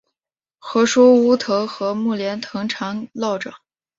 [0.57, 3.53] 何首乌藤和木莲藤缠络着